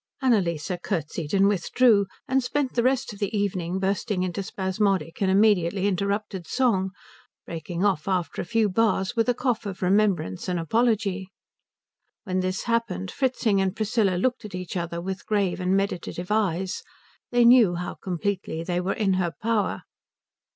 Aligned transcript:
Annalise 0.19 0.71
curtseyed 0.81 1.31
and 1.31 1.47
withdrew, 1.47 2.07
and 2.27 2.43
spent 2.43 2.73
the 2.73 2.81
rest 2.81 3.13
of 3.13 3.19
the 3.19 3.37
evening 3.37 3.77
bursting 3.77 4.23
into 4.23 4.41
spasmodic 4.41 5.21
and 5.21 5.29
immediately 5.29 5.85
interrupted 5.85 6.47
song, 6.47 6.89
breaking 7.45 7.85
off 7.85 8.07
after 8.07 8.41
a 8.41 8.45
few 8.45 8.67
bars 8.67 9.15
with 9.15 9.29
a 9.29 9.35
cough 9.35 9.67
of 9.67 9.83
remembrance 9.83 10.47
and 10.49 10.59
apology. 10.59 11.27
When 12.23 12.39
this 12.39 12.63
happened 12.63 13.11
Fritzing 13.11 13.61
and 13.61 13.75
Priscilla 13.75 14.15
looked 14.15 14.43
at 14.43 14.55
each 14.55 14.75
other 14.75 14.99
with 14.99 15.23
grave 15.27 15.59
and 15.59 15.77
meditative 15.77 16.31
eyes; 16.31 16.81
they 17.29 17.45
knew 17.45 17.75
how 17.75 17.93
completely 17.93 18.63
they 18.63 18.81
were 18.81 18.93
in 18.93 19.13
her 19.21 19.31
power. 19.39 19.83